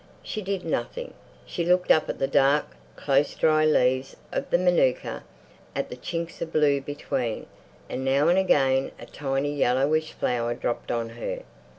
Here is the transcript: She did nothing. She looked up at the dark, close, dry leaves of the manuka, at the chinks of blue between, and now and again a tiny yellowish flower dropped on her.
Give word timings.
She 0.23 0.41
did 0.41 0.65
nothing. 0.65 1.13
She 1.45 1.63
looked 1.63 1.91
up 1.91 2.09
at 2.09 2.17
the 2.17 2.25
dark, 2.25 2.65
close, 2.95 3.35
dry 3.35 3.65
leaves 3.65 4.15
of 4.31 4.49
the 4.49 4.57
manuka, 4.57 5.23
at 5.75 5.91
the 5.91 5.95
chinks 5.95 6.41
of 6.41 6.51
blue 6.51 6.81
between, 6.81 7.45
and 7.87 8.03
now 8.03 8.27
and 8.27 8.39
again 8.39 8.93
a 8.99 9.05
tiny 9.05 9.53
yellowish 9.55 10.13
flower 10.13 10.55
dropped 10.55 10.89
on 10.89 11.09
her. 11.09 11.43